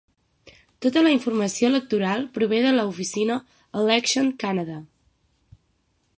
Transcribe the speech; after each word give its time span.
Tota 0.85 1.03
la 1.07 1.11
informació 1.15 1.69
electoral 1.73 2.25
prové 2.39 2.63
de 2.65 2.73
la 2.79 2.87
oficina 2.93 3.39
Elections 3.83 4.43
Canada. 4.47 4.81